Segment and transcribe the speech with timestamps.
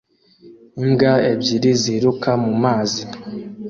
[0.83, 3.03] Imbwa ebyiri ziruka mu mazi